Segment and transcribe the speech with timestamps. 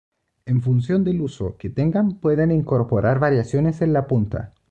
[0.47, 4.55] En función del uso que tengan pueden incorporar variaciones en la punta.